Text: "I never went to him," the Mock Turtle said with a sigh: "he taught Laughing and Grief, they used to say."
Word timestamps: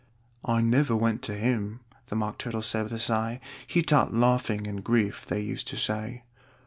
"I 0.43 0.61
never 0.61 0.95
went 0.95 1.21
to 1.25 1.35
him," 1.35 1.81
the 2.07 2.15
Mock 2.15 2.39
Turtle 2.39 2.63
said 2.63 2.81
with 2.85 2.91
a 2.93 2.97
sigh: 2.97 3.39
"he 3.67 3.83
taught 3.83 4.11
Laughing 4.15 4.65
and 4.65 4.83
Grief, 4.83 5.27
they 5.27 5.41
used 5.41 5.67
to 5.67 5.77
say." 5.77 6.23